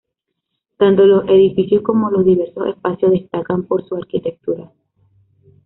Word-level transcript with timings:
Tanto 0.79 1.05
los 1.05 1.29
edificios 1.29 1.83
como 1.83 2.09
los 2.09 2.25
diversos 2.25 2.65
espacios 2.69 3.11
destacan 3.11 3.65
por 3.67 3.87
su 3.87 3.93
arquitectura. 3.95 4.71